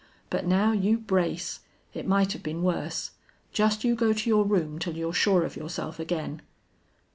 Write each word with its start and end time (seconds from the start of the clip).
But 0.31 0.47
now 0.47 0.71
you 0.71 0.97
brace. 0.97 1.59
It 1.93 2.07
might 2.07 2.33
have 2.33 2.41
been 2.41 2.63
worse. 2.63 3.11
Just 3.53 3.83
you 3.83 3.93
go 3.93 4.13
to 4.13 4.29
your 4.31 4.45
room 4.45 4.79
till 4.79 4.97
you're 4.97 5.13
sure 5.13 5.43
of 5.43 5.55
yourself 5.55 5.99
again." 5.99 6.41